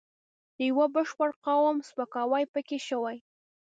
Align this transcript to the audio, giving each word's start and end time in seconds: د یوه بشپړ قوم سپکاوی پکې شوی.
د 0.55 0.57
یوه 0.69 0.85
بشپړ 0.95 1.29
قوم 1.45 1.77
سپکاوی 1.87 2.43
پکې 2.53 2.79
شوی. 2.87 3.17